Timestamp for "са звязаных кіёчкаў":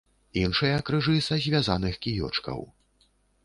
1.27-2.59